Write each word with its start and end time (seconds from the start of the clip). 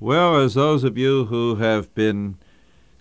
Well, 0.00 0.36
as 0.36 0.54
those 0.54 0.84
of 0.84 0.96
you 0.96 1.24
who 1.24 1.56
have 1.56 1.92
been 1.92 2.36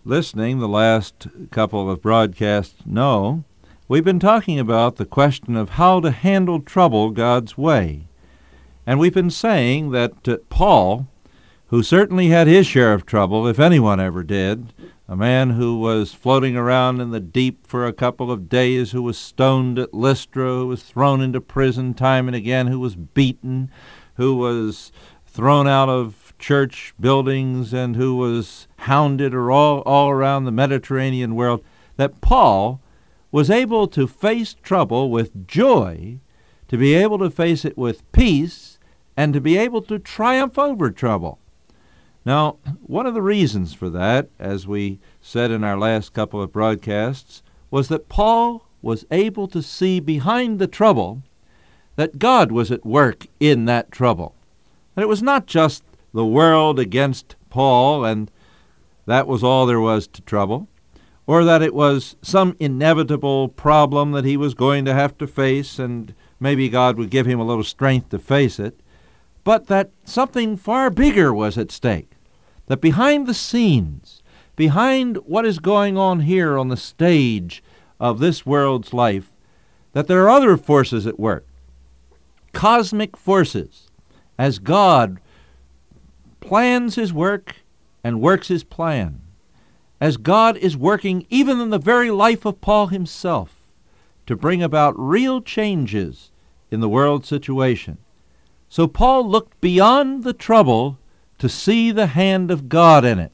listening 0.03 0.57
the 0.57 0.67
last 0.67 1.27
couple 1.51 1.91
of 1.91 2.01
broadcasts 2.01 2.87
know, 2.87 3.43
we've 3.87 4.03
been 4.03 4.19
talking 4.19 4.57
about 4.57 4.95
the 4.95 5.05
question 5.05 5.55
of 5.55 5.69
how 5.71 5.99
to 5.99 6.09
handle 6.09 6.59
trouble 6.59 7.11
God's 7.11 7.55
way. 7.55 8.07
And 8.87 8.99
we've 8.99 9.13
been 9.13 9.29
saying 9.29 9.91
that 9.91 10.27
uh, 10.27 10.37
Paul, 10.49 11.07
who 11.67 11.83
certainly 11.83 12.29
had 12.29 12.47
his 12.47 12.65
share 12.65 12.93
of 12.93 13.05
trouble, 13.05 13.47
if 13.47 13.59
anyone 13.59 13.99
ever 13.99 14.23
did, 14.23 14.73
a 15.07 15.15
man 15.15 15.51
who 15.51 15.79
was 15.79 16.15
floating 16.15 16.57
around 16.57 16.99
in 16.99 17.11
the 17.11 17.19
deep 17.19 17.67
for 17.67 17.85
a 17.85 17.93
couple 17.93 18.31
of 18.31 18.49
days, 18.49 18.89
who 18.89 19.03
was 19.03 19.19
stoned 19.19 19.77
at 19.77 19.93
Lystra, 19.93 20.47
who 20.47 20.67
was 20.67 20.81
thrown 20.81 21.21
into 21.21 21.41
prison 21.41 21.93
time 21.93 22.27
and 22.27 22.35
again, 22.35 22.65
who 22.65 22.79
was 22.79 22.95
beaten, 22.95 23.69
who 24.15 24.35
was 24.35 24.91
thrown 25.27 25.67
out 25.67 25.89
of 25.89 26.26
church 26.39 26.93
buildings 26.99 27.73
and 27.73 27.95
who 27.95 28.15
was 28.15 28.67
hounded 28.79 29.33
or 29.33 29.51
all, 29.51 29.81
all 29.81 30.09
around 30.09 30.45
the 30.45 30.51
Mediterranean 30.51 31.35
world, 31.35 31.63
that 31.97 32.21
Paul 32.21 32.81
was 33.31 33.49
able 33.49 33.87
to 33.89 34.07
face 34.07 34.53
trouble 34.53 35.09
with 35.09 35.47
joy, 35.47 36.19
to 36.67 36.77
be 36.77 36.93
able 36.93 37.19
to 37.19 37.29
face 37.29 37.65
it 37.65 37.77
with 37.77 38.09
peace, 38.11 38.79
and 39.15 39.33
to 39.33 39.41
be 39.41 39.57
able 39.57 39.81
to 39.81 39.99
triumph 39.99 40.57
over 40.57 40.91
trouble. 40.91 41.39
Now, 42.25 42.57
one 42.81 43.05
of 43.05 43.13
the 43.13 43.21
reasons 43.21 43.73
for 43.73 43.89
that, 43.89 44.29
as 44.37 44.67
we 44.67 44.99
said 45.21 45.49
in 45.49 45.63
our 45.63 45.77
last 45.77 46.13
couple 46.13 46.41
of 46.41 46.51
broadcasts, 46.51 47.41
was 47.71 47.87
that 47.87 48.09
Paul 48.09 48.67
was 48.81 49.05
able 49.11 49.47
to 49.47 49.61
see 49.61 49.99
behind 49.99 50.59
the 50.59 50.67
trouble 50.67 51.23
that 51.95 52.19
God 52.19 52.51
was 52.51 52.71
at 52.71 52.85
work 52.85 53.27
in 53.39 53.65
that 53.65 53.91
trouble. 53.91 54.35
That 54.95 55.01
it 55.01 55.07
was 55.07 55.23
not 55.23 55.47
just 55.47 55.83
the 56.13 56.25
world 56.25 56.79
against 56.79 57.35
Paul, 57.49 58.05
and 58.05 58.31
that 59.05 59.27
was 59.27 59.43
all 59.43 59.65
there 59.65 59.79
was 59.79 60.07
to 60.07 60.21
trouble, 60.21 60.67
or 61.25 61.43
that 61.43 61.61
it 61.61 61.73
was 61.73 62.15
some 62.21 62.55
inevitable 62.59 63.49
problem 63.49 64.11
that 64.11 64.25
he 64.25 64.37
was 64.37 64.53
going 64.53 64.85
to 64.85 64.93
have 64.93 65.17
to 65.17 65.27
face, 65.27 65.79
and 65.79 66.13
maybe 66.39 66.69
God 66.69 66.97
would 66.97 67.09
give 67.09 67.25
him 67.25 67.39
a 67.39 67.45
little 67.45 67.63
strength 67.63 68.09
to 68.09 68.19
face 68.19 68.59
it, 68.59 68.79
but 69.43 69.67
that 69.67 69.91
something 70.03 70.57
far 70.57 70.89
bigger 70.89 71.33
was 71.33 71.57
at 71.57 71.71
stake. 71.71 72.11
That 72.67 72.81
behind 72.81 73.27
the 73.27 73.33
scenes, 73.33 74.21
behind 74.57 75.17
what 75.25 75.45
is 75.45 75.59
going 75.59 75.97
on 75.97 76.21
here 76.21 76.57
on 76.57 76.67
the 76.67 76.75
stage 76.75 77.63
of 77.99 78.19
this 78.19 78.45
world's 78.45 78.93
life, 78.93 79.31
that 79.93 80.07
there 80.07 80.23
are 80.23 80.29
other 80.29 80.57
forces 80.57 81.07
at 81.07 81.19
work, 81.19 81.45
cosmic 82.51 83.15
forces, 83.15 83.89
as 84.37 84.59
God 84.59 85.19
plans 86.47 86.95
his 86.95 87.11
work 87.11 87.57
and 88.03 88.21
works 88.21 88.47
his 88.47 88.63
plan, 88.63 89.21
as 89.99 90.17
God 90.17 90.55
is 90.57 90.77
working 90.77 91.25
even 91.29 91.59
in 91.59 91.69
the 91.69 91.77
very 91.77 92.09
life 92.09 92.45
of 92.45 92.61
Paul 92.61 92.87
himself 92.87 93.67
to 94.25 94.35
bring 94.35 94.63
about 94.63 94.97
real 94.97 95.41
changes 95.41 96.31
in 96.71 96.79
the 96.79 96.89
world 96.89 97.25
situation. 97.25 97.97
So 98.69 98.87
Paul 98.87 99.27
looked 99.27 99.59
beyond 99.61 100.23
the 100.23 100.33
trouble 100.33 100.97
to 101.37 101.49
see 101.49 101.91
the 101.91 102.07
hand 102.07 102.51
of 102.51 102.69
God 102.69 103.05
in 103.05 103.19
it. 103.19 103.31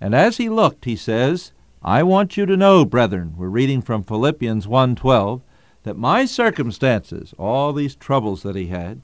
And 0.00 0.14
as 0.14 0.38
he 0.38 0.48
looked, 0.48 0.84
he 0.84 0.96
says, 0.96 1.52
I 1.82 2.02
want 2.02 2.36
you 2.36 2.46
to 2.46 2.56
know, 2.56 2.84
brethren, 2.84 3.34
we're 3.36 3.48
reading 3.48 3.80
from 3.80 4.02
Philippians 4.02 4.66
1:12, 4.66 5.40
that 5.82 5.96
my 5.96 6.26
circumstances, 6.26 7.34
all 7.38 7.72
these 7.72 7.94
troubles 7.94 8.42
that 8.42 8.56
he 8.56 8.66
had, 8.66 9.02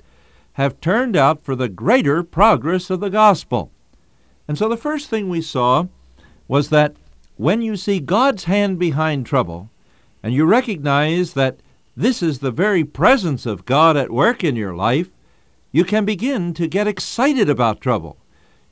have 0.56 0.80
turned 0.80 1.14
out 1.14 1.44
for 1.44 1.54
the 1.54 1.68
greater 1.68 2.22
progress 2.22 2.88
of 2.88 3.00
the 3.00 3.10
gospel. 3.10 3.70
And 4.48 4.56
so 4.56 4.70
the 4.70 4.76
first 4.78 5.10
thing 5.10 5.28
we 5.28 5.42
saw 5.42 5.86
was 6.48 6.70
that 6.70 6.96
when 7.36 7.60
you 7.60 7.76
see 7.76 8.00
God's 8.00 8.44
hand 8.44 8.78
behind 8.78 9.26
trouble, 9.26 9.68
and 10.22 10.32
you 10.32 10.46
recognize 10.46 11.34
that 11.34 11.58
this 11.94 12.22
is 12.22 12.38
the 12.38 12.50
very 12.50 12.84
presence 12.84 13.44
of 13.44 13.66
God 13.66 13.98
at 13.98 14.10
work 14.10 14.42
in 14.42 14.56
your 14.56 14.74
life, 14.74 15.10
you 15.72 15.84
can 15.84 16.06
begin 16.06 16.54
to 16.54 16.66
get 16.66 16.88
excited 16.88 17.50
about 17.50 17.82
trouble. 17.82 18.16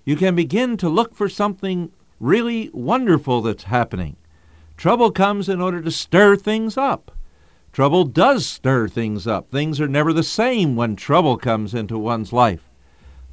You 0.06 0.16
can 0.16 0.34
begin 0.34 0.78
to 0.78 0.88
look 0.88 1.14
for 1.14 1.28
something 1.28 1.92
really 2.18 2.70
wonderful 2.72 3.42
that's 3.42 3.64
happening. 3.64 4.16
Trouble 4.78 5.10
comes 5.10 5.50
in 5.50 5.60
order 5.60 5.82
to 5.82 5.90
stir 5.90 6.36
things 6.36 6.78
up. 6.78 7.13
Trouble 7.74 8.04
does 8.04 8.46
stir 8.46 8.86
things 8.86 9.26
up. 9.26 9.50
Things 9.50 9.80
are 9.80 9.88
never 9.88 10.12
the 10.12 10.22
same 10.22 10.76
when 10.76 10.94
trouble 10.94 11.36
comes 11.36 11.74
into 11.74 11.98
one's 11.98 12.32
life. 12.32 12.70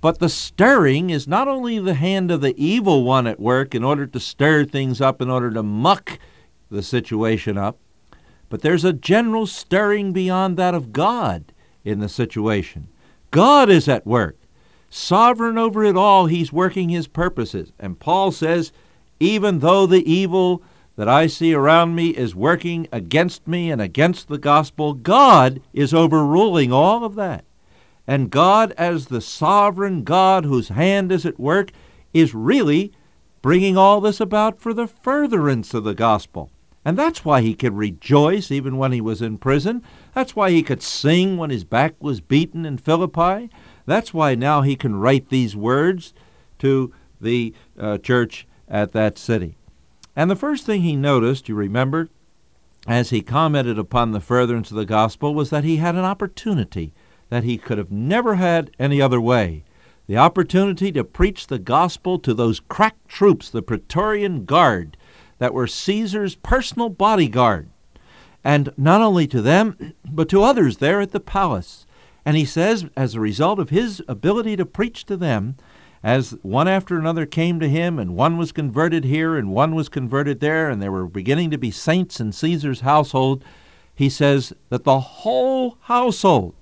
But 0.01 0.17
the 0.17 0.29
stirring 0.29 1.11
is 1.11 1.27
not 1.27 1.47
only 1.47 1.77
the 1.77 1.93
hand 1.93 2.31
of 2.31 2.41
the 2.41 2.55
evil 2.57 3.03
one 3.03 3.27
at 3.27 3.39
work 3.39 3.75
in 3.75 3.83
order 3.83 4.07
to 4.07 4.19
stir 4.19 4.65
things 4.65 4.99
up, 4.99 5.21
in 5.21 5.29
order 5.29 5.51
to 5.51 5.61
muck 5.61 6.17
the 6.71 6.81
situation 6.81 7.55
up, 7.55 7.77
but 8.49 8.63
there's 8.63 8.83
a 8.83 8.93
general 8.93 9.45
stirring 9.45 10.11
beyond 10.11 10.57
that 10.57 10.73
of 10.73 10.91
God 10.91 11.53
in 11.83 11.99
the 11.99 12.09
situation. 12.09 12.87
God 13.29 13.69
is 13.69 13.87
at 13.87 14.07
work. 14.07 14.37
Sovereign 14.89 15.59
over 15.59 15.83
it 15.83 15.95
all, 15.95 16.25
He's 16.25 16.51
working 16.51 16.89
His 16.89 17.07
purposes. 17.07 17.73
And 17.79 17.99
Paul 17.99 18.31
says, 18.31 18.71
even 19.19 19.59
though 19.59 19.85
the 19.85 20.11
evil 20.11 20.63
that 21.01 21.09
I 21.09 21.25
see 21.25 21.55
around 21.55 21.95
me 21.95 22.09
is 22.09 22.35
working 22.35 22.87
against 22.91 23.47
me 23.47 23.71
and 23.71 23.81
against 23.81 24.27
the 24.27 24.37
gospel, 24.37 24.93
God 24.93 25.59
is 25.73 25.95
overruling 25.95 26.71
all 26.71 27.03
of 27.03 27.15
that. 27.15 27.43
And 28.05 28.29
God, 28.29 28.71
as 28.77 29.07
the 29.07 29.19
sovereign 29.19 30.03
God 30.03 30.45
whose 30.45 30.69
hand 30.69 31.11
is 31.11 31.25
at 31.25 31.39
work, 31.39 31.71
is 32.13 32.35
really 32.35 32.91
bringing 33.41 33.75
all 33.75 33.99
this 33.99 34.19
about 34.19 34.61
for 34.61 34.75
the 34.75 34.85
furtherance 34.85 35.73
of 35.73 35.85
the 35.85 35.95
gospel. 35.95 36.51
And 36.85 36.99
that's 36.99 37.25
why 37.25 37.41
he 37.41 37.55
could 37.55 37.73
rejoice 37.73 38.51
even 38.51 38.77
when 38.77 38.91
he 38.91 39.01
was 39.01 39.23
in 39.23 39.39
prison. 39.39 39.81
That's 40.13 40.35
why 40.35 40.51
he 40.51 40.61
could 40.61 40.83
sing 40.83 41.35
when 41.35 41.49
his 41.49 41.63
back 41.63 41.95
was 41.99 42.21
beaten 42.21 42.63
in 42.63 42.77
Philippi. 42.77 43.49
That's 43.87 44.13
why 44.13 44.35
now 44.35 44.61
he 44.61 44.75
can 44.75 44.97
write 44.97 45.29
these 45.29 45.55
words 45.55 46.13
to 46.59 46.93
the 47.19 47.55
uh, 47.75 47.97
church 47.97 48.45
at 48.67 48.91
that 48.91 49.17
city. 49.17 49.57
And 50.15 50.29
the 50.29 50.35
first 50.35 50.65
thing 50.65 50.81
he 50.81 50.95
noticed, 50.95 51.47
you 51.47 51.55
remember, 51.55 52.09
as 52.87 53.11
he 53.11 53.21
commented 53.21 53.77
upon 53.77 54.11
the 54.11 54.19
furtherance 54.19 54.71
of 54.71 54.77
the 54.77 54.85
gospel, 54.85 55.33
was 55.33 55.49
that 55.51 55.63
he 55.63 55.77
had 55.77 55.95
an 55.95 56.05
opportunity 56.05 56.93
that 57.29 57.43
he 57.43 57.57
could 57.57 57.77
have 57.77 57.91
never 57.91 58.35
had 58.35 58.71
any 58.77 59.01
other 59.01 59.21
way. 59.21 59.63
The 60.07 60.17
opportunity 60.17 60.91
to 60.91 61.03
preach 61.03 61.47
the 61.47 61.59
gospel 61.59 62.19
to 62.19 62.33
those 62.33 62.59
crack 62.59 62.95
troops, 63.07 63.49
the 63.49 63.61
Praetorian 63.61 64.45
Guard, 64.45 64.97
that 65.37 65.53
were 65.53 65.67
Caesar's 65.67 66.35
personal 66.35 66.89
bodyguard. 66.89 67.69
And 68.43 68.73
not 68.77 69.01
only 69.01 69.27
to 69.27 69.41
them, 69.41 69.93
but 70.11 70.27
to 70.29 70.43
others 70.43 70.77
there 70.77 70.99
at 70.99 71.11
the 71.11 71.19
palace. 71.19 71.85
And 72.25 72.35
he 72.35 72.45
says, 72.45 72.85
as 72.97 73.15
a 73.15 73.19
result 73.19 73.59
of 73.59 73.69
his 73.69 74.03
ability 74.07 74.57
to 74.57 74.65
preach 74.65 75.05
to 75.05 75.15
them, 75.15 75.55
as 76.03 76.31
one 76.41 76.67
after 76.67 76.97
another 76.97 77.25
came 77.25 77.59
to 77.59 77.69
him, 77.69 77.99
and 77.99 78.15
one 78.15 78.37
was 78.37 78.51
converted 78.51 79.03
here, 79.03 79.37
and 79.37 79.51
one 79.51 79.75
was 79.75 79.89
converted 79.89 80.39
there, 80.39 80.69
and 80.69 80.81
there 80.81 80.91
were 80.91 81.05
beginning 81.05 81.51
to 81.51 81.57
be 81.57 81.69
saints 81.69 82.19
in 82.19 82.31
Caesar's 82.31 82.81
household, 82.81 83.43
he 83.93 84.09
says 84.09 84.51
that 84.69 84.83
the 84.83 84.99
whole 84.99 85.77
household, 85.81 86.55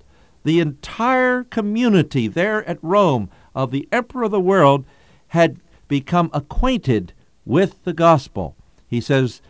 the 0.44 0.60
entire 0.60 1.44
community 1.44 2.28
there 2.28 2.68
at 2.68 2.78
Rome 2.82 3.30
of 3.54 3.70
the 3.70 3.88
emperor 3.90 4.24
of 4.24 4.30
the 4.30 4.40
world, 4.40 4.84
had 5.28 5.58
become 5.88 6.30
acquainted 6.34 7.14
with 7.46 7.82
the 7.84 7.94
gospel. 7.94 8.56
He 8.86 9.00
says, 9.00 9.40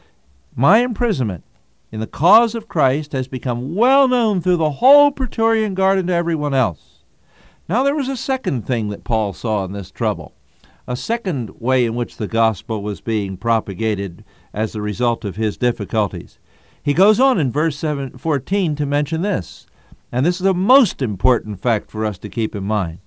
My 0.54 0.78
imprisonment 0.78 1.42
in 1.90 1.98
the 1.98 2.06
cause 2.06 2.54
of 2.54 2.68
Christ 2.68 3.12
has 3.12 3.26
become 3.26 3.74
well 3.74 4.06
known 4.06 4.40
through 4.40 4.58
the 4.58 4.70
whole 4.70 5.10
Praetorian 5.10 5.74
Guard 5.74 5.98
and 5.98 6.08
to 6.08 6.14
everyone 6.14 6.54
else. 6.54 6.89
Now, 7.70 7.84
there 7.84 7.94
was 7.94 8.08
a 8.08 8.16
second 8.16 8.66
thing 8.66 8.88
that 8.88 9.04
Paul 9.04 9.32
saw 9.32 9.64
in 9.64 9.70
this 9.70 9.92
trouble, 9.92 10.34
a 10.88 10.96
second 10.96 11.60
way 11.60 11.86
in 11.86 11.94
which 11.94 12.16
the 12.16 12.26
gospel 12.26 12.82
was 12.82 13.00
being 13.00 13.36
propagated 13.36 14.24
as 14.52 14.74
a 14.74 14.82
result 14.82 15.24
of 15.24 15.36
his 15.36 15.56
difficulties. 15.56 16.40
He 16.82 16.92
goes 16.92 17.20
on 17.20 17.38
in 17.38 17.52
verse 17.52 17.76
7, 17.76 18.18
14 18.18 18.74
to 18.74 18.86
mention 18.86 19.22
this, 19.22 19.68
and 20.10 20.26
this 20.26 20.40
is 20.40 20.46
a 20.48 20.52
most 20.52 21.00
important 21.00 21.60
fact 21.60 21.92
for 21.92 22.04
us 22.04 22.18
to 22.18 22.28
keep 22.28 22.56
in 22.56 22.64
mind. 22.64 22.98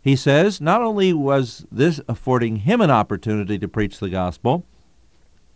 He 0.00 0.14
says 0.14 0.60
not 0.60 0.82
only 0.82 1.12
was 1.12 1.66
this 1.72 2.00
affording 2.06 2.58
him 2.58 2.80
an 2.80 2.92
opportunity 2.92 3.58
to 3.58 3.66
preach 3.66 3.98
the 3.98 4.08
gospel, 4.08 4.64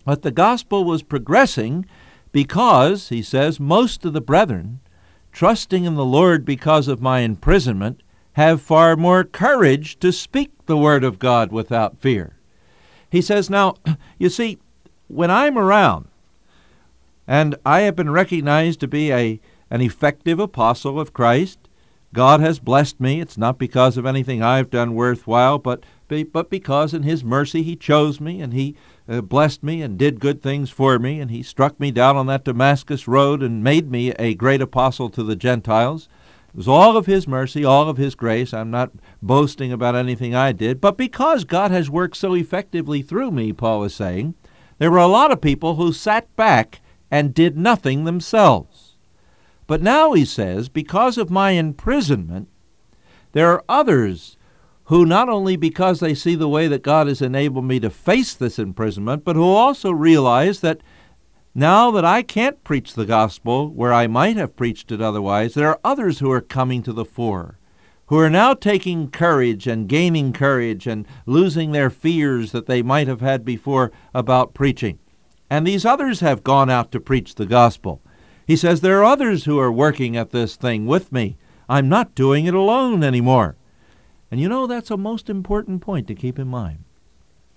but 0.04 0.22
the 0.22 0.32
gospel 0.32 0.82
was 0.82 1.04
progressing 1.04 1.86
because, 2.32 3.10
he 3.10 3.22
says, 3.22 3.60
most 3.60 4.04
of 4.04 4.12
the 4.12 4.20
brethren, 4.20 4.80
trusting 5.30 5.84
in 5.84 5.94
the 5.94 6.04
Lord 6.04 6.44
because 6.44 6.88
of 6.88 7.00
my 7.00 7.20
imprisonment, 7.20 8.02
have 8.36 8.60
far 8.60 8.96
more 8.96 9.24
courage 9.24 9.98
to 9.98 10.12
speak 10.12 10.50
the 10.66 10.76
Word 10.76 11.02
of 11.02 11.18
God 11.18 11.50
without 11.50 11.98
fear. 11.98 12.36
He 13.10 13.22
says, 13.22 13.48
Now, 13.48 13.76
you 14.18 14.28
see, 14.28 14.58
when 15.08 15.30
I'm 15.30 15.56
around, 15.56 16.08
and 17.26 17.56
I 17.64 17.80
have 17.80 17.96
been 17.96 18.10
recognized 18.10 18.80
to 18.80 18.88
be 18.88 19.10
a, 19.10 19.40
an 19.70 19.80
effective 19.80 20.38
apostle 20.38 21.00
of 21.00 21.14
Christ, 21.14 21.58
God 22.12 22.40
has 22.40 22.58
blessed 22.58 23.00
me. 23.00 23.22
It's 23.22 23.38
not 23.38 23.56
because 23.56 23.96
of 23.96 24.04
anything 24.04 24.42
I've 24.42 24.68
done 24.68 24.94
worthwhile, 24.94 25.58
but 25.58 25.84
but 26.08 26.50
because 26.50 26.92
in 26.92 27.04
His 27.04 27.24
mercy 27.24 27.62
He 27.62 27.74
chose 27.74 28.20
me 28.20 28.42
and 28.42 28.52
He 28.52 28.76
uh, 29.08 29.22
blessed 29.22 29.62
me 29.62 29.80
and 29.80 29.96
did 29.96 30.20
good 30.20 30.42
things 30.42 30.68
for 30.68 30.98
me, 30.98 31.20
and 31.20 31.30
He 31.30 31.42
struck 31.42 31.80
me 31.80 31.90
down 31.90 32.16
on 32.16 32.26
that 32.26 32.44
Damascus 32.44 33.08
road 33.08 33.42
and 33.42 33.64
made 33.64 33.90
me 33.90 34.10
a 34.10 34.34
great 34.34 34.60
apostle 34.60 35.08
to 35.08 35.22
the 35.22 35.36
Gentiles. 35.36 36.06
It 36.56 36.60
was 36.60 36.68
all 36.68 36.96
of 36.96 37.04
His 37.04 37.28
mercy, 37.28 37.66
all 37.66 37.90
of 37.90 37.98
His 37.98 38.14
grace. 38.14 38.54
I'm 38.54 38.70
not 38.70 38.90
boasting 39.20 39.72
about 39.72 39.94
anything 39.94 40.34
I 40.34 40.52
did, 40.52 40.80
but 40.80 40.96
because 40.96 41.44
God 41.44 41.70
has 41.70 41.90
worked 41.90 42.16
so 42.16 42.32
effectively 42.32 43.02
through 43.02 43.30
me, 43.30 43.52
Paul 43.52 43.84
is 43.84 43.94
saying, 43.94 44.32
there 44.78 44.90
were 44.90 44.96
a 44.96 45.06
lot 45.06 45.30
of 45.30 45.42
people 45.42 45.74
who 45.74 45.92
sat 45.92 46.34
back 46.34 46.80
and 47.10 47.34
did 47.34 47.58
nothing 47.58 48.04
themselves. 48.04 48.96
But 49.66 49.82
now 49.82 50.14
he 50.14 50.24
says, 50.24 50.70
because 50.70 51.18
of 51.18 51.28
my 51.28 51.50
imprisonment, 51.50 52.48
there 53.32 53.52
are 53.52 53.62
others 53.68 54.38
who 54.84 55.04
not 55.04 55.28
only 55.28 55.56
because 55.56 56.00
they 56.00 56.14
see 56.14 56.34
the 56.36 56.48
way 56.48 56.68
that 56.68 56.82
God 56.82 57.06
has 57.06 57.20
enabled 57.20 57.66
me 57.66 57.80
to 57.80 57.90
face 57.90 58.32
this 58.32 58.58
imprisonment, 58.58 59.26
but 59.26 59.36
who 59.36 59.44
also 59.44 59.90
realize 59.90 60.60
that 60.60 60.80
now 61.58 61.90
that 61.90 62.04
I 62.04 62.20
can't 62.20 62.62
preach 62.64 62.92
the 62.92 63.06
gospel 63.06 63.70
where 63.70 63.90
I 63.90 64.06
might 64.06 64.36
have 64.36 64.56
preached 64.56 64.92
it 64.92 65.00
otherwise, 65.00 65.54
there 65.54 65.70
are 65.70 65.80
others 65.82 66.18
who 66.18 66.30
are 66.30 66.42
coming 66.42 66.82
to 66.82 66.92
the 66.92 67.06
fore, 67.06 67.58
who 68.08 68.18
are 68.18 68.28
now 68.28 68.52
taking 68.52 69.10
courage 69.10 69.66
and 69.66 69.88
gaining 69.88 70.34
courage 70.34 70.86
and 70.86 71.06
losing 71.24 71.72
their 71.72 71.88
fears 71.88 72.52
that 72.52 72.66
they 72.66 72.82
might 72.82 73.08
have 73.08 73.22
had 73.22 73.42
before 73.42 73.90
about 74.12 74.52
preaching. 74.52 74.98
And 75.48 75.66
these 75.66 75.86
others 75.86 76.20
have 76.20 76.44
gone 76.44 76.68
out 76.68 76.92
to 76.92 77.00
preach 77.00 77.36
the 77.36 77.46
gospel. 77.46 78.02
He 78.46 78.54
says 78.54 78.82
there 78.82 78.98
are 79.00 79.04
others 79.04 79.46
who 79.46 79.58
are 79.58 79.72
working 79.72 80.14
at 80.14 80.32
this 80.32 80.56
thing 80.56 80.84
with 80.84 81.10
me. 81.10 81.38
I'm 81.70 81.88
not 81.88 82.14
doing 82.14 82.44
it 82.44 82.52
alone 82.52 83.02
anymore. 83.02 83.56
And 84.30 84.38
you 84.42 84.50
know, 84.50 84.66
that's 84.66 84.90
a 84.90 84.98
most 84.98 85.30
important 85.30 85.80
point 85.80 86.06
to 86.08 86.14
keep 86.14 86.38
in 86.38 86.48
mind. 86.48 86.84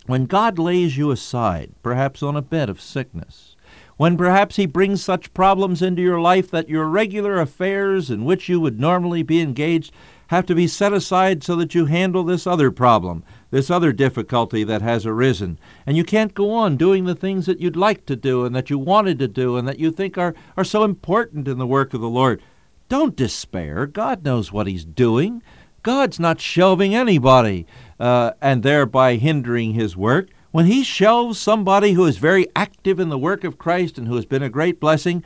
When 0.06 0.25
God 0.25 0.57
lays 0.57 0.98
you 0.98 1.12
aside, 1.12 1.74
perhaps 1.84 2.24
on 2.24 2.38
a 2.38 2.42
bed 2.42 2.69
of 2.69 2.80
sickness, 2.80 3.57
when 4.00 4.16
perhaps 4.16 4.56
He 4.56 4.66
brings 4.66 5.04
such 5.04 5.34
problems 5.34 5.81
into 5.81 6.01
your 6.01 6.22
life 6.22 6.50
that 6.51 6.69
your 6.69 6.86
regular 6.86 7.38
affairs 7.38 8.10
in 8.10 8.24
which 8.24 8.48
you 8.48 8.57
would 8.62 8.80
normally 8.80 9.24
be 9.24 9.42
engaged 9.42 9.92
have 10.28 10.46
to 10.46 10.56
be 10.56 10.68
set 10.68 10.94
aside 10.94 11.44
so 11.44 11.54
that 11.57 11.75
you 11.75 11.86
handle 11.88 12.24
this 12.24 12.48
other 12.48 12.72
problem, 12.72 13.25
this 13.51 13.69
other 13.69 13.92
difficulty 13.92 14.63
that 14.63 14.81
has 14.81 15.06
arisen. 15.06 15.60
And 15.86 15.98
you 15.98 16.06
can't 16.06 16.34
go 16.34 16.50
on 16.51 16.78
doing 16.78 17.04
the 17.04 17.13
things 17.13 17.46
that 17.46 17.60
you'd 17.60 17.75
like 17.75 18.06
to 18.06 18.16
do 18.16 18.46
and 18.46 18.56
that 18.56 18.69
you 18.69 18.80
wanted 18.80 19.19
to 19.19 19.28
do 19.28 19.57
and 19.57 19.68
that 19.68 19.80
you 19.80 19.92
think 19.92 20.18
are, 20.18 20.34
are 20.56 20.63
so 20.63 20.86
important 20.86 21.50
in 21.50 21.57
the 21.57 21.68
work 21.68 21.94
of 21.94 22.00
the 22.00 22.07
Lord. 22.07 22.42
Don't 22.88 23.18
despair. 23.18 23.86
God 23.86 24.24
knows 24.24 24.50
what 24.50 24.68
He's 24.68 24.86
doing. 24.86 25.44
God's 25.84 26.22
not 26.22 26.40
shelving 26.40 26.96
anybody 26.96 27.68
uh, 28.00 28.31
and 28.42 28.63
thereby 28.63 29.16
hindering 29.16 29.74
his 29.74 29.98
work. 29.98 30.30
When 30.51 30.66
he 30.66 30.84
shelves 30.84 31.38
somebody 31.38 31.94
who 31.94 32.06
is 32.06 32.18
very 32.18 32.48
active 32.56 33.00
in 33.00 33.10
the 33.10 33.19
work 33.19 33.44
of 33.44 33.60
Christ 33.60 34.00
and 34.00 34.07
who 34.07 34.16
has 34.16 34.25
been 34.25 34.42
a 34.42 34.50
great 34.50 34.80
blessing, 34.80 35.24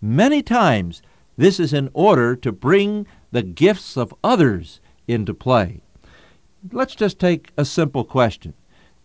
many 0.00 0.42
times 0.42 1.02
this 1.36 1.58
is 1.58 1.72
in 1.72 1.90
order 1.92 2.36
to 2.36 2.52
bring 2.52 3.06
the 3.32 3.42
gifts 3.42 3.96
of 3.96 4.14
others 4.22 4.80
into 5.08 5.34
play. 5.34 5.82
Let's 6.70 6.94
just 6.94 7.18
take 7.18 7.50
a 7.56 7.64
simple 7.64 8.04
question. 8.04 8.54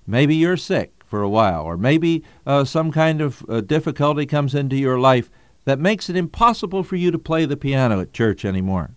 Maybe 0.05 0.35
you're 0.35 0.57
sick 0.57 0.91
for 1.03 1.23
a 1.23 1.29
while, 1.29 1.63
or 1.63 1.77
maybe 1.77 2.23
uh, 2.45 2.63
some 2.65 2.91
kind 2.91 3.19
of 3.19 3.43
uh, 3.49 3.61
difficulty 3.61 4.27
comes 4.27 4.53
into 4.53 4.75
your 4.75 4.99
life 4.99 5.31
that 5.63 5.79
makes 5.79 6.11
it 6.11 6.15
impossible 6.15 6.83
for 6.83 6.95
you 6.95 7.09
to 7.09 7.17
play 7.17 7.45
the 7.45 7.57
piano 7.57 7.99
at 7.99 8.13
church 8.13 8.45
anymore. 8.45 8.91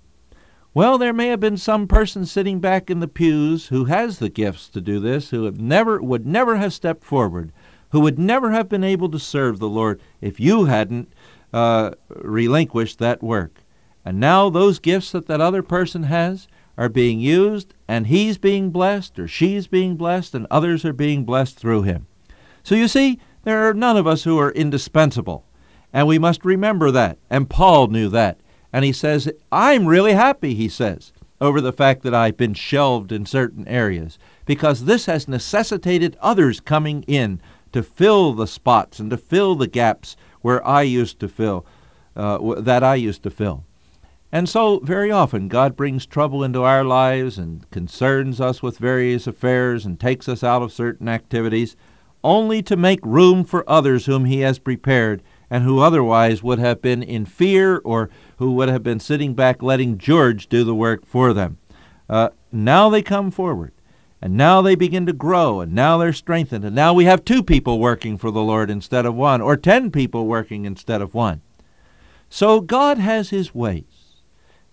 Well, 0.78 0.96
there 0.96 1.12
may 1.12 1.26
have 1.26 1.40
been 1.40 1.56
some 1.56 1.88
person 1.88 2.24
sitting 2.24 2.60
back 2.60 2.88
in 2.88 3.00
the 3.00 3.08
pews 3.08 3.66
who 3.66 3.86
has 3.86 4.20
the 4.20 4.28
gifts 4.28 4.68
to 4.68 4.80
do 4.80 5.00
this, 5.00 5.30
who 5.30 5.50
never 5.50 6.00
would 6.00 6.24
never 6.24 6.54
have 6.54 6.72
stepped 6.72 7.02
forward, 7.02 7.50
who 7.88 7.98
would 7.98 8.16
never 8.16 8.52
have 8.52 8.68
been 8.68 8.84
able 8.84 9.10
to 9.10 9.18
serve 9.18 9.58
the 9.58 9.68
Lord 9.68 10.00
if 10.20 10.38
you 10.38 10.66
hadn't 10.66 11.12
uh, 11.52 11.94
relinquished 12.10 13.00
that 13.00 13.24
work. 13.24 13.64
And 14.04 14.20
now 14.20 14.50
those 14.50 14.78
gifts 14.78 15.10
that 15.10 15.26
that 15.26 15.40
other 15.40 15.64
person 15.64 16.04
has 16.04 16.46
are 16.76 16.88
being 16.88 17.18
used, 17.18 17.74
and 17.88 18.06
he's 18.06 18.38
being 18.38 18.70
blessed, 18.70 19.18
or 19.18 19.26
she's 19.26 19.66
being 19.66 19.96
blessed, 19.96 20.32
and 20.32 20.46
others 20.48 20.84
are 20.84 20.92
being 20.92 21.24
blessed 21.24 21.58
through 21.58 21.82
him. 21.82 22.06
So 22.62 22.76
you 22.76 22.86
see, 22.86 23.18
there 23.42 23.68
are 23.68 23.74
none 23.74 23.96
of 23.96 24.06
us 24.06 24.22
who 24.22 24.38
are 24.38 24.52
indispensable. 24.52 25.44
And 25.92 26.06
we 26.06 26.20
must 26.20 26.44
remember 26.44 26.92
that. 26.92 27.18
And 27.28 27.50
Paul 27.50 27.88
knew 27.88 28.08
that. 28.10 28.38
And 28.72 28.84
he 28.84 28.92
says, 28.92 29.30
I'm 29.50 29.86
really 29.86 30.12
happy, 30.12 30.54
he 30.54 30.68
says, 30.68 31.12
over 31.40 31.60
the 31.60 31.72
fact 31.72 32.02
that 32.02 32.14
I've 32.14 32.36
been 32.36 32.54
shelved 32.54 33.12
in 33.12 33.26
certain 33.26 33.66
areas, 33.66 34.18
because 34.44 34.84
this 34.84 35.06
has 35.06 35.28
necessitated 35.28 36.16
others 36.20 36.60
coming 36.60 37.02
in 37.06 37.40
to 37.72 37.82
fill 37.82 38.32
the 38.32 38.46
spots 38.46 38.98
and 38.98 39.10
to 39.10 39.16
fill 39.16 39.54
the 39.54 39.66
gaps 39.66 40.16
where 40.42 40.66
I 40.66 40.82
used 40.82 41.20
to 41.20 41.28
fill, 41.28 41.64
uh, 42.16 42.60
that 42.60 42.82
I 42.82 42.96
used 42.96 43.22
to 43.22 43.30
fill. 43.30 43.64
And 44.30 44.46
so, 44.46 44.80
very 44.80 45.10
often, 45.10 45.48
God 45.48 45.74
brings 45.74 46.04
trouble 46.04 46.44
into 46.44 46.62
our 46.62 46.84
lives 46.84 47.38
and 47.38 47.68
concerns 47.70 48.40
us 48.40 48.62
with 48.62 48.76
various 48.76 49.26
affairs 49.26 49.86
and 49.86 49.98
takes 49.98 50.28
us 50.28 50.44
out 50.44 50.60
of 50.60 50.72
certain 50.72 51.08
activities, 51.08 51.76
only 52.22 52.60
to 52.62 52.76
make 52.76 53.04
room 53.04 53.42
for 53.42 53.68
others 53.68 54.04
whom 54.04 54.26
He 54.26 54.40
has 54.40 54.58
prepared 54.58 55.22
and 55.50 55.64
who 55.64 55.80
otherwise 55.80 56.42
would 56.42 56.58
have 56.58 56.82
been 56.82 57.02
in 57.02 57.24
fear 57.24 57.78
or 57.78 58.10
who 58.36 58.52
would 58.52 58.68
have 58.68 58.82
been 58.82 59.00
sitting 59.00 59.34
back 59.34 59.62
letting 59.62 59.98
George 59.98 60.48
do 60.48 60.64
the 60.64 60.74
work 60.74 61.06
for 61.06 61.32
them. 61.32 61.58
Uh, 62.08 62.30
now 62.52 62.88
they 62.88 63.02
come 63.02 63.30
forward, 63.30 63.72
and 64.20 64.36
now 64.36 64.62
they 64.62 64.74
begin 64.74 65.06
to 65.06 65.12
grow, 65.12 65.60
and 65.60 65.72
now 65.74 65.98
they're 65.98 66.12
strengthened, 66.12 66.64
and 66.64 66.74
now 66.74 66.92
we 66.92 67.04
have 67.04 67.24
two 67.24 67.42
people 67.42 67.78
working 67.78 68.16
for 68.16 68.30
the 68.30 68.42
Lord 68.42 68.70
instead 68.70 69.06
of 69.06 69.14
one, 69.14 69.40
or 69.40 69.56
ten 69.56 69.90
people 69.90 70.26
working 70.26 70.64
instead 70.64 71.02
of 71.02 71.14
one. 71.14 71.42
So 72.30 72.60
God 72.60 72.98
has 72.98 73.30
His 73.30 73.54
ways, 73.54 74.22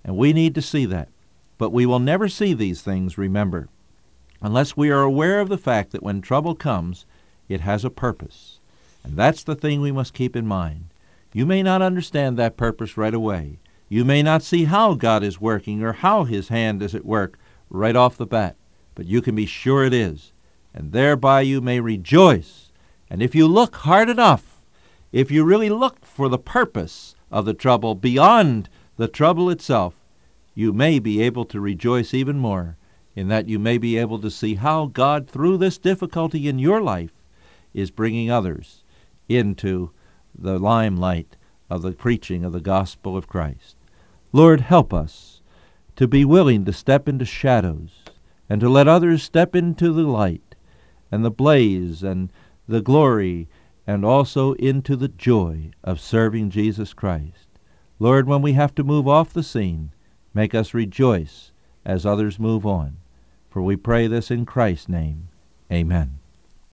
and 0.04 0.18
we 0.18 0.34
need 0.34 0.56
to 0.56 0.62
see 0.62 0.86
that. 0.86 1.10
But 1.58 1.72
we 1.72 1.86
will 1.86 2.00
never 2.00 2.28
see 2.28 2.54
these 2.54 2.82
things, 2.82 3.18
remember, 3.18 3.70
unless 4.42 4.76
we 4.76 4.90
are 4.92 5.02
aware 5.02 5.40
of 5.40 5.48
the 5.48 5.58
fact 5.58 5.92
that 5.92 6.04
when 6.04 6.22
trouble 6.22 6.54
comes, 6.54 7.06
it 7.48 7.62
has 7.62 7.86
a 7.86 7.90
purpose. 7.90 8.60
And 9.06 9.16
that's 9.18 9.44
the 9.44 9.54
thing 9.54 9.82
we 9.82 9.92
must 9.92 10.16
keep 10.16 10.36
in 10.36 10.48
mind. 10.48 10.86
You 11.32 11.46
may 11.46 11.62
not 11.62 11.84
understand 11.84 12.38
that 12.38 12.58
purpose 12.58 12.98
right 12.98 13.14
away. 13.14 13.60
You 13.88 14.04
may 14.04 14.24
not 14.24 14.42
see 14.42 14.64
how 14.64 14.96
God 14.96 15.22
is 15.22 15.40
working 15.40 15.84
or 15.84 15.94
how 15.94 16.24
His 16.24 16.48
hand 16.48 16.82
is 16.82 16.96
at 16.96 17.06
work 17.06 17.38
right 17.70 17.96
off 17.96 18.18
the 18.18 18.26
bat, 18.26 18.56
but 18.96 19.06
you 19.06 19.22
can 19.22 19.36
be 19.36 19.46
sure 19.46 19.84
it 19.86 19.94
is, 19.94 20.34
and 20.74 20.92
thereby 20.92 21.42
you 21.42 21.62
may 21.62 21.80
rejoice. 21.80 22.72
And 23.08 23.22
if 23.22 23.36
you 23.36 23.48
look 23.48 23.76
hard 23.76 24.10
enough, 24.10 24.60
if 25.12 25.30
you 25.30 25.44
really 25.44 25.70
look 25.70 26.04
for 26.04 26.28
the 26.28 26.40
purpose 26.40 27.16
of 27.30 27.46
the 27.46 27.54
trouble 27.54 27.94
beyond 27.94 28.70
the 28.98 29.08
trouble 29.08 29.52
itself, 29.52 29.94
you 30.56 30.74
may 30.74 30.98
be 30.98 31.22
able 31.22 31.46
to 31.46 31.60
rejoice 31.60 32.12
even 32.12 32.40
more 32.40 32.76
in 33.16 33.28
that 33.28 33.48
you 33.48 33.60
may 33.60 33.78
be 33.78 33.98
able 33.98 34.18
to 34.18 34.32
see 34.32 34.56
how 34.56 34.88
God, 34.88 35.30
through 35.30 35.58
this 35.58 35.78
difficulty 35.78 36.48
in 36.48 36.58
your 36.58 36.82
life, 36.82 37.12
is 37.72 37.92
bringing 37.92 38.32
others 38.32 38.82
into 39.28 39.92
the 40.38 40.60
limelight 40.60 41.38
of 41.70 41.82
the 41.82 41.92
preaching 41.92 42.44
of 42.44 42.54
the 42.54 42.62
gospel 42.62 43.18
of 43.18 43.28
Christ. 43.28 43.76
Lord, 44.32 44.62
help 44.62 44.94
us 44.94 45.42
to 45.96 46.08
be 46.08 46.26
willing 46.26 46.66
to 46.66 46.74
step 46.74 47.08
into 47.08 47.26
shadows 47.26 48.04
and 48.50 48.62
to 48.62 48.70
let 48.70 48.88
others 48.88 49.24
step 49.24 49.56
into 49.56 49.92
the 49.92 50.04
light 50.04 50.56
and 51.12 51.24
the 51.24 51.32
blaze 51.32 52.04
and 52.04 52.32
the 52.68 52.82
glory 52.82 53.48
and 53.88 54.04
also 54.04 54.54
into 54.54 54.96
the 54.96 55.08
joy 55.08 55.72
of 55.84 56.00
serving 56.00 56.50
Jesus 56.50 56.94
Christ. 56.94 57.48
Lord, 58.00 58.28
when 58.28 58.42
we 58.42 58.54
have 58.54 58.76
to 58.76 58.84
move 58.84 59.08
off 59.08 59.34
the 59.34 59.44
scene, 59.44 59.92
make 60.34 60.54
us 60.54 60.74
rejoice 60.74 61.52
as 61.86 62.06
others 62.06 62.40
move 62.40 62.66
on. 62.66 62.98
For 63.50 63.62
we 63.62 63.76
pray 63.78 64.08
this 64.08 64.32
in 64.32 64.46
Christ's 64.46 64.90
name. 64.90 65.30
Amen. 65.72 66.20